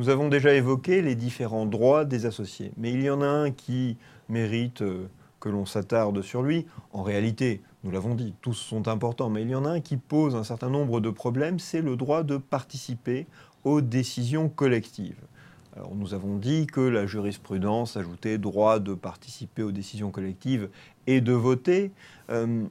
[0.00, 3.50] Nous avons déjà évoqué les différents droits des associés, mais il y en a un
[3.50, 3.98] qui
[4.30, 5.10] mérite euh,
[5.40, 6.64] que l'on s'attarde sur lui.
[6.94, 9.98] En réalité, nous l'avons dit, tous sont importants, mais il y en a un qui
[9.98, 13.26] pose un certain nombre de problèmes, c'est le droit de participer
[13.64, 15.20] aux décisions collectives.
[15.76, 20.70] Alors, nous avons dit que la jurisprudence ajoutait droit de participer aux décisions collectives
[21.08, 21.92] et de voter.
[22.30, 22.64] Euh,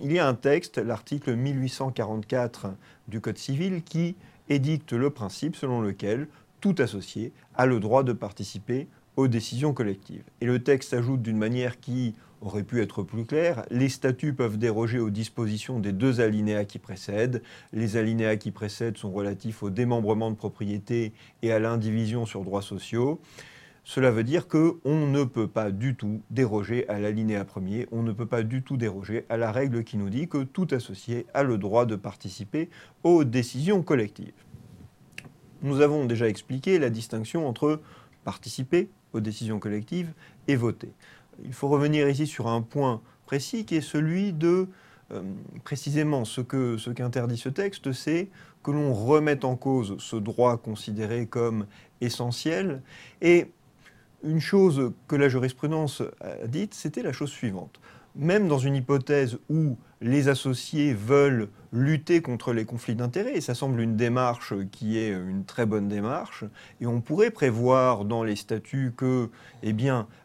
[0.00, 2.70] il y a un texte, l'article 1844
[3.06, 4.16] du Code civil, qui
[4.48, 6.26] édicte le principe selon lequel
[6.62, 10.22] tout associé a le droit de participer aux décisions collectives.
[10.40, 14.56] Et le texte ajoute d'une manière qui aurait pu être plus claire, les statuts peuvent
[14.56, 17.42] déroger aux dispositions des deux alinéas qui précèdent.
[17.72, 21.12] Les alinéas qui précèdent sont relatifs au démembrement de propriété
[21.42, 23.20] et à l'indivision sur droits sociaux.
[23.84, 28.12] Cela veut dire qu'on ne peut pas du tout déroger à l'alinéa premier, on ne
[28.12, 31.42] peut pas du tout déroger à la règle qui nous dit que tout associé a
[31.42, 32.70] le droit de participer
[33.02, 34.32] aux décisions collectives.
[35.62, 37.80] Nous avons déjà expliqué la distinction entre
[38.24, 40.12] participer aux décisions collectives
[40.48, 40.92] et voter.
[41.44, 44.68] Il faut revenir ici sur un point précis qui est celui de
[45.12, 45.22] euh,
[45.64, 46.40] précisément ce
[46.78, 48.28] ce qu'interdit ce texte, c'est
[48.62, 51.66] que l'on remette en cause ce droit considéré comme
[52.00, 52.82] essentiel
[53.20, 53.50] et
[54.24, 57.80] une chose que la jurisprudence a dite, c'était la chose suivante.
[58.14, 63.54] Même dans une hypothèse où les associés veulent lutter contre les conflits d'intérêts, et ça
[63.54, 66.44] semble une démarche qui est une très bonne démarche,
[66.80, 69.30] et on pourrait prévoir dans les statuts que
[69.62, 69.74] eh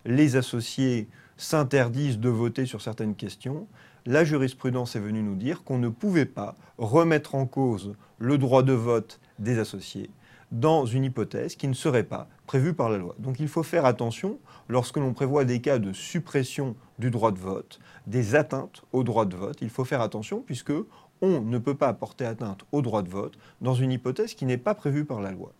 [0.05, 1.07] les associés
[1.38, 3.67] s'interdisent de voter sur certaines questions,
[4.05, 8.63] la jurisprudence est venue nous dire qu'on ne pouvait pas remettre en cause le droit
[8.63, 10.09] de vote des associés
[10.52, 13.16] dans une hypothèse qui ne serait pas prévue par la loi.
[13.20, 17.40] Donc il faut faire attention lorsque l'on prévoit des cas de suppression du droit de
[17.40, 19.58] vote, des atteintes au droit de vote.
[19.62, 20.72] Il faut faire attention puisque
[21.22, 24.57] on ne peut pas porter atteinte au droit de vote dans une hypothèse qui n'est
[24.57, 25.52] pas prévue par la loi.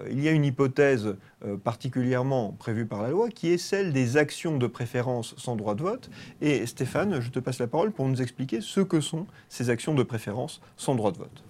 [0.00, 3.92] Euh, il y a une hypothèse euh, particulièrement prévue par la loi qui est celle
[3.92, 6.10] des actions de préférence sans droit de vote.
[6.40, 9.94] Et Stéphane, je te passe la parole pour nous expliquer ce que sont ces actions
[9.94, 11.42] de préférence sans droit de vote.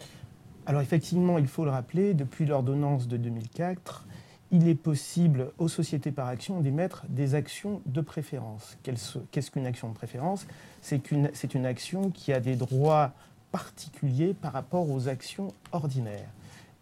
[0.66, 4.04] Alors effectivement, il faut le rappeler, depuis l'ordonnance de 2004,
[4.50, 8.76] il est possible aux sociétés par action d'émettre des actions de préférence.
[8.82, 10.46] Qu'est-ce qu'une action de préférence?
[10.82, 13.12] C'est une action qui a des droits
[13.52, 16.28] particuliers par rapport aux actions ordinaires.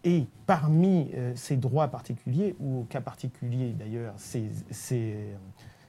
[0.03, 4.51] Et parmi euh, ces droits particuliers, ou au cas particulier d'ailleurs, ces,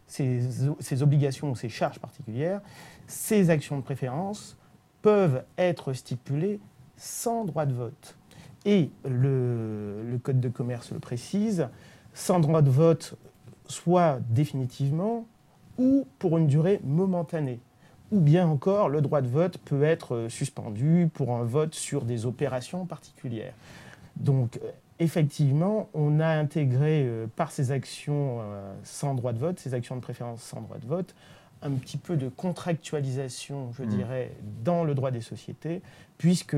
[0.06, 2.62] ces, obligations ou ces charges particulières,
[3.06, 4.56] ces actions de préférence
[5.02, 6.60] peuvent être stipulées
[6.96, 8.16] sans droit de vote.
[8.64, 11.68] Et le, Code de commerce le précise,
[12.14, 13.14] sans droit de vote,
[13.68, 15.26] soit définitivement
[15.78, 17.60] ou pour une durée momentanée.
[18.10, 22.04] Ou bien encore, le droit de vote peut être euh, suspendu pour un vote sur
[22.04, 23.54] des opérations particulières.
[24.14, 24.70] Donc, euh,
[25.00, 28.40] effectivement, on a intégré euh, par ces actions
[28.84, 31.14] sans droit de vote, ces actions de préférence sans droit de vote,
[31.62, 33.88] un petit peu de contractualisation, je mmh.
[33.88, 34.32] dirais,
[34.64, 35.82] dans le droit des sociétés,
[36.18, 36.56] puisque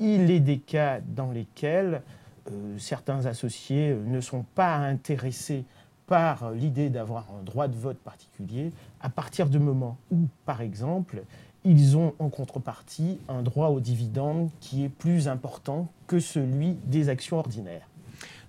[0.00, 2.02] il est des cas dans lesquels
[2.50, 5.64] euh, certains associés euh, ne sont pas intéressés
[6.06, 11.22] par l'idée d'avoir un droit de vote particulier à partir du moment où, par exemple,
[11.64, 17.08] ils ont en contrepartie un droit au dividende qui est plus important que celui des
[17.08, 17.89] actions ordinaires.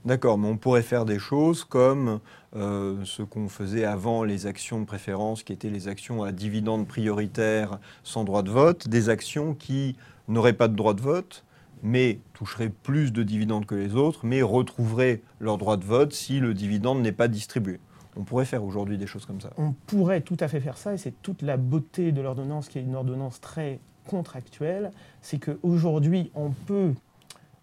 [0.04, 2.20] D'accord, mais on pourrait faire des choses comme
[2.56, 6.88] euh, ce qu'on faisait avant les actions de préférence, qui étaient les actions à dividende
[6.88, 9.96] prioritaire sans droit de vote, des actions qui
[10.28, 11.46] n'auraient pas de droit de vote,
[11.84, 16.40] mais toucheraient plus de dividendes que les autres, mais retrouveraient leur droit de vote si
[16.40, 17.80] le dividende n'est pas distribué.
[18.16, 19.52] On pourrait faire aujourd'hui des choses comme ça.
[19.58, 22.80] On pourrait tout à fait faire ça, et c'est toute la beauté de l'ordonnance, qui
[22.80, 24.92] est une ordonnance très contractuelle,
[25.22, 26.94] c'est qu'aujourd'hui, on peut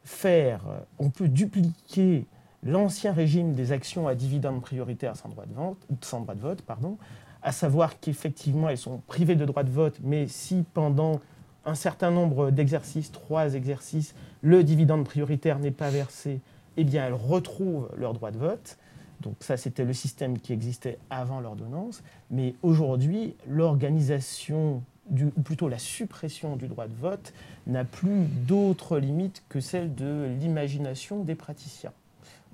[0.08, 0.60] faire,
[0.98, 2.24] on peut dupliquer
[2.64, 5.52] l'ancien régime des actions à dividendes prioritaires sans droit de,
[6.00, 6.96] sans droit de vote, pardon,
[7.42, 11.20] à savoir qu'effectivement, elles sont privées de droit de vote, mais si pendant
[11.66, 16.40] un certain nombre d'exercices, trois exercices, le dividende prioritaire n'est pas versé,
[16.78, 18.78] eh bien elles retrouvent leur droit de vote.
[19.20, 22.02] Donc ça, c'était le système qui existait avant l'ordonnance.
[22.30, 27.32] Mais aujourd'hui, l'organisation, ou plutôt la suppression du droit de vote,
[27.66, 31.92] n'a plus d'autre limite que celle de l'imagination des praticiens.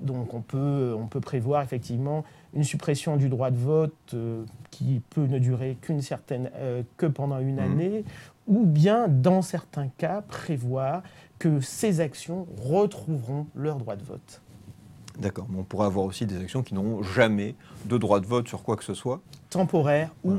[0.00, 5.00] Donc on peut, on peut prévoir effectivement une suppression du droit de vote euh, qui
[5.10, 7.60] peut ne durer qu'une certaine, euh, que pendant une mmh.
[7.60, 8.04] année,
[8.46, 11.02] ou bien, dans certains cas, prévoir
[11.38, 14.40] que ces actions retrouveront leur droit de vote.
[15.18, 17.54] D'accord, mais on pourrait avoir aussi des actions qui n'auront jamais
[17.84, 19.20] de droit de vote sur quoi que ce soit
[19.54, 20.38] temporaire ou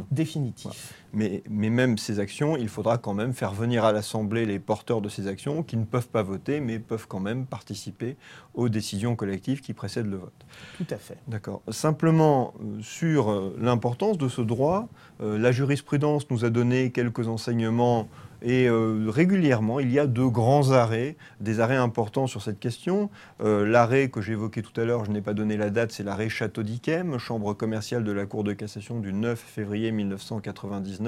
[0.63, 0.75] Voilà.
[1.15, 5.01] Mais, mais même ces actions, il faudra quand même faire venir à l'Assemblée les porteurs
[5.01, 8.17] de ces actions qui ne peuvent pas voter, mais peuvent quand même participer
[8.53, 10.45] aux décisions collectives qui précèdent le vote.
[10.77, 11.17] Tout à fait.
[11.27, 11.61] D'accord.
[11.69, 14.89] Simplement, euh, sur euh, l'importance de ce droit,
[15.21, 18.09] euh, la jurisprudence nous a donné quelques enseignements
[18.41, 23.09] et euh, régulièrement, il y a de grands arrêts, des arrêts importants sur cette question.
[23.41, 26.29] Euh, l'arrêt que j'évoquais tout à l'heure, je n'ai pas donné la date, c'est l'arrêt
[26.29, 31.04] Château d'Yquem, chambre commerciale de la Cour de cassation du 9 février 1999.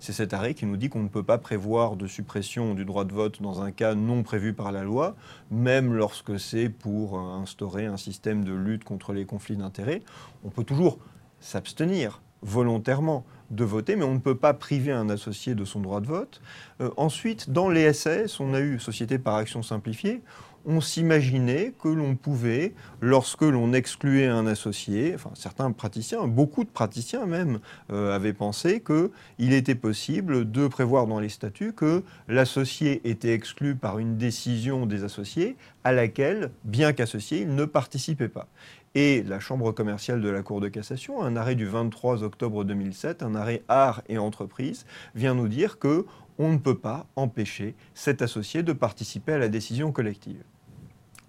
[0.00, 3.04] C'est cet arrêt qui nous dit qu'on ne peut pas prévoir de suppression du droit
[3.04, 5.16] de vote dans un cas non prévu par la loi,
[5.50, 10.02] même lorsque c'est pour instaurer un système de lutte contre les conflits d'intérêts.
[10.44, 10.98] On peut toujours
[11.40, 16.00] s'abstenir volontairement de voter, mais on ne peut pas priver un associé de son droit
[16.00, 16.40] de vote.
[16.80, 20.22] Euh, ensuite, dans les SAS, on a eu Société par action simplifiée,
[20.66, 26.68] on s'imaginait que l'on pouvait, lorsque l'on excluait un associé, enfin certains praticiens, beaucoup de
[26.68, 27.60] praticiens même,
[27.90, 33.76] euh, avaient pensé qu'il était possible de prévoir dans les statuts que l'associé était exclu
[33.76, 38.46] par une décision des associés à laquelle, bien qu'associé, il ne participait pas.
[38.94, 43.22] Et la Chambre commerciale de la Cour de cassation, un arrêt du 23 octobre 2007,
[43.22, 46.04] un arrêt art et entreprise, vient nous dire que
[46.38, 50.42] on ne peut pas empêcher cet associé de participer à la décision collective.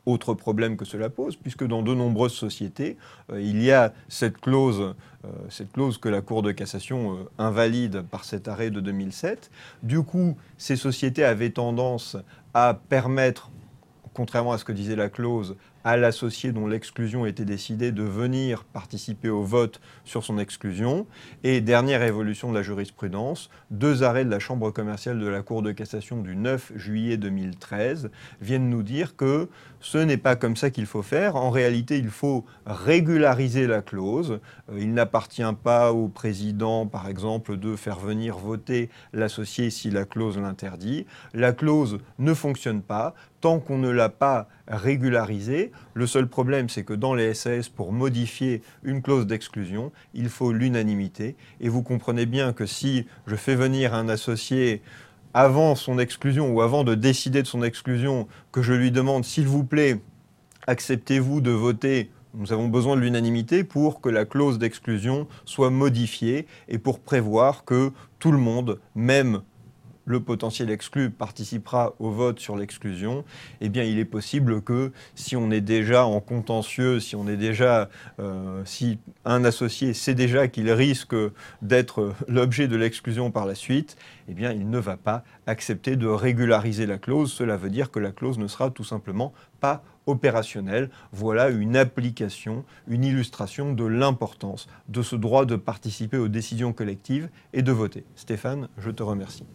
[0.05, 2.97] Autre problème que cela pose, puisque dans de nombreuses sociétés,
[3.31, 4.95] euh, il y a cette clause,
[5.25, 9.51] euh, cette clause que la Cour de cassation euh, invalide par cet arrêt de 2007.
[9.83, 12.17] Du coup, ces sociétés avaient tendance
[12.53, 13.51] à permettre,
[14.13, 15.55] contrairement à ce que disait la clause,
[15.89, 21.07] à l'associé dont l'exclusion était décidée de venir participer au vote sur son exclusion.
[21.43, 25.63] Et dernière évolution de la jurisprudence, deux arrêts de la Chambre commerciale de la Cour
[25.63, 29.49] de cassation du 9 juillet 2013 viennent nous dire que
[29.79, 31.35] ce n'est pas comme ça qu'il faut faire.
[31.35, 34.39] En réalité, il faut régulariser la clause.
[34.71, 40.05] Euh, Il n'appartient pas au président, par exemple, de faire venir voter l'associé si la
[40.05, 41.07] clause l'interdit.
[41.33, 45.71] La clause ne fonctionne pas tant qu'on ne l'a pas régularisée.
[45.93, 50.51] Le seul problème, c'est que dans les SAS, pour modifier une clause d'exclusion, il faut
[50.51, 51.35] l'unanimité.
[51.59, 54.81] Et vous comprenez bien que si je fais venir un associé
[55.33, 59.47] avant son exclusion ou avant de décider de son exclusion, que je lui demande, s'il
[59.47, 59.99] vous plaît,
[60.67, 66.45] acceptez-vous de voter nous avons besoin de l'unanimité pour que la clause d'exclusion soit modifiée
[66.67, 69.41] et pour prévoir que tout le monde, même
[70.09, 73.23] le potentiel exclu participera au vote sur l'exclusion,
[73.61, 77.37] eh bien, il est possible que si on est déjà en contentieux, si on est
[77.37, 77.89] déjà,
[78.19, 81.15] euh, si un associé sait déjà qu'il risque
[81.61, 83.97] d'être l'objet de l'exclusion par la suite,
[84.27, 87.31] eh bien, il ne va pas accepter de régulariser la clause.
[87.31, 90.89] Cela veut dire que la clause ne sera tout simplement pas opérationnelle.
[91.11, 97.29] Voilà une application, une illustration de l'importance de ce droit de participer aux décisions collectives
[97.53, 98.05] et de voter.
[98.15, 99.45] Stéphane, je te remercie.